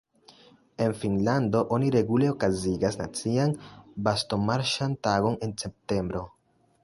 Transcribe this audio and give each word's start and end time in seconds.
En 0.85 0.93
Finnlando 1.01 1.61
oni 1.77 1.91
regule 1.95 2.31
okazigas 2.35 2.97
nacian 3.01 3.53
bastonmarŝan 4.09 4.95
tagon 5.09 5.41
en 5.49 5.57
septembro. 5.65 6.27